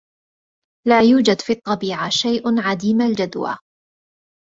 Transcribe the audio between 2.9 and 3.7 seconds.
الجدوى.